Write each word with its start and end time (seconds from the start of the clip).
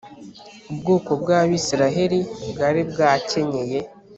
ubwoko 0.71 1.11
bw’abisiraheli 1.21 2.19
bwari 2.51 2.81
bwakenyeye, 2.91 3.79